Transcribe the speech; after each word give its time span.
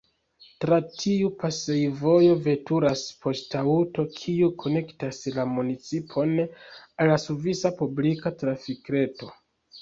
Tra 0.63 0.77
tiu 1.01 1.27
pasejvojo 1.41 2.37
veturas 2.47 3.03
poŝtaŭto, 3.25 4.05
kiu 4.21 4.49
konektas 4.63 5.21
la 5.37 5.45
municipon 5.51 6.33
al 6.43 7.13
la 7.13 7.21
svisa 7.27 7.73
publika 7.83 8.35
trafikreto. 8.41 9.31